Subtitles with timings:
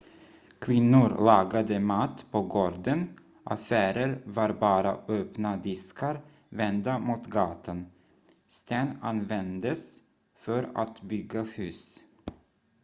[0.59, 7.85] kvinnor lagade mat på gården affärer var bara öppna diskar vända mot gatan
[8.47, 9.99] sten användes
[10.35, 11.97] för att bygga hus